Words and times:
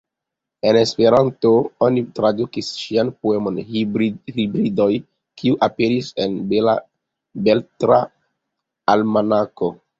En 0.69 0.77
Esperanto 0.77 1.51
oni 1.87 2.01
tradukis 2.19 2.69
ŝian 2.85 3.11
poemon 3.27 3.61
"Hibridoj", 3.67 4.89
kiu 5.43 5.61
aperis 5.69 6.11
en 6.27 6.37
Beletra 6.55 8.03
Almanako. 8.99 9.75